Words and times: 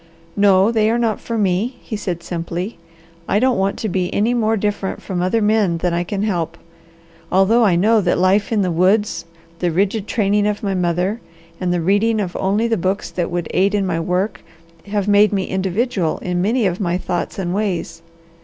"No, 0.35 0.71
they 0.71 0.89
are 0.89 0.97
not 0.97 1.21
for 1.21 1.37
me," 1.37 1.77
he 1.79 1.95
said 1.95 2.23
simply. 2.23 2.79
"I 3.27 3.37
don't 3.37 3.59
want 3.59 3.77
to 3.77 3.87
be 3.87 4.11
any 4.11 4.33
more 4.33 4.57
different 4.57 4.99
from 4.99 5.21
other 5.21 5.43
men 5.43 5.77
than 5.77 5.93
I 5.93 6.03
can 6.03 6.23
help, 6.23 6.57
although 7.31 7.63
I 7.63 7.75
know 7.75 8.01
that 8.01 8.17
life 8.17 8.51
in 8.51 8.63
the 8.63 8.71
woods, 8.71 9.25
the 9.59 9.69
rigid 9.69 10.07
training 10.07 10.47
of 10.47 10.63
my 10.63 10.73
mother, 10.73 11.21
and 11.59 11.71
the 11.71 11.81
reading 11.81 12.19
of 12.19 12.35
only 12.37 12.67
the 12.67 12.77
books 12.77 13.11
that 13.11 13.29
would 13.29 13.47
aid 13.51 13.75
in 13.75 13.85
my 13.85 13.99
work 13.99 14.41
have 14.87 15.07
made 15.07 15.31
me 15.31 15.43
individual 15.45 16.17
in 16.23 16.41
many 16.41 16.65
of 16.65 16.79
my 16.79 16.97
thoughts 16.97 17.37
and 17.37 17.53
ways. 17.53 18.01